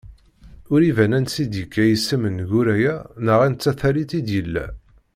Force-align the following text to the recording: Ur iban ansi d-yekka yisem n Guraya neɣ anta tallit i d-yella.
Ur 0.73 0.81
iban 0.89 1.15
ansi 1.17 1.43
d-yekka 1.51 1.83
yisem 1.87 2.23
n 2.37 2.37
Guraya 2.49 2.95
neɣ 3.25 3.39
anta 3.47 3.71
tallit 3.79 4.11
i 4.19 4.21
d-yella. 4.27 4.65